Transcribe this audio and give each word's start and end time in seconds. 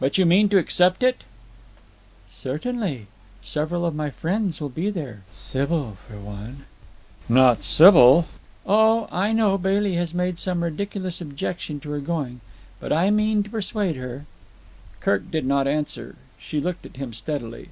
"But 0.00 0.18
you 0.18 0.26
mean 0.26 0.48
to 0.48 0.58
accept 0.58 1.04
it?" 1.04 1.22
"Certainly. 2.28 3.06
Several 3.40 3.86
of 3.86 3.94
my 3.94 4.10
friends 4.10 4.60
will 4.60 4.68
be 4.70 4.90
there. 4.90 5.20
Sybil 5.32 5.98
for 6.08 6.18
one." 6.18 6.64
"Not 7.28 7.62
Sybil." 7.62 8.26
"Oh, 8.66 9.08
I 9.12 9.30
know 9.32 9.56
Bailey 9.56 9.94
has 9.94 10.12
made 10.12 10.40
some 10.40 10.64
ridiculous 10.64 11.20
objection 11.20 11.78
to 11.78 11.90
her 11.92 12.00
going, 12.00 12.40
but 12.80 12.92
I 12.92 13.10
mean 13.10 13.44
to 13.44 13.50
persuade 13.50 13.94
her." 13.94 14.24
Kirk 14.98 15.30
did 15.30 15.46
not 15.46 15.68
answer. 15.68 16.16
She 16.40 16.58
looked 16.58 16.84
at 16.84 16.96
him 16.96 17.12
steadily. 17.12 17.68